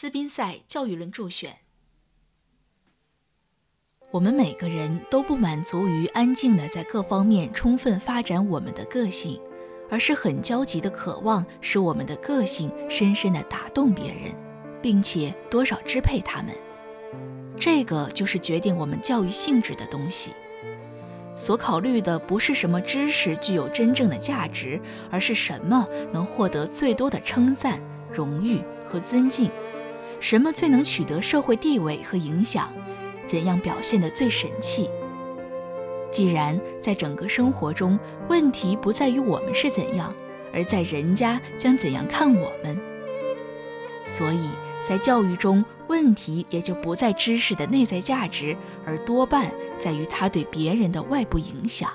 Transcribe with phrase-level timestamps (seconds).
[0.00, 1.58] 斯宾塞教育论注选。
[4.10, 9.38] 我们每个人都不满足于安静的在各方面充分发展我们的个性，
[9.90, 14.32] 而是很焦急的渴望使我们的个性深深的打动别人，
[14.80, 16.56] 并且多少支配他们。
[17.58, 20.32] 这个就是决定我们教育性质的东西。
[21.36, 24.80] 所考虑的不是什么知识具有真正的价值，
[25.10, 27.78] 而是什么能获得最多的称赞、
[28.10, 29.50] 荣誉和尊敬，
[30.20, 32.70] 什么最能取得社会地位和影响。
[33.26, 34.88] 怎样表现得最神气？
[36.12, 40.12] 既然在整个生活中，问题不在于我们是怎样，
[40.52, 42.76] 而在人家将怎样看我们，
[44.04, 44.48] 所以
[44.80, 51.88] 在教育中，问题也就不在知识的内在价值，而多半在于它对别人的外部影响。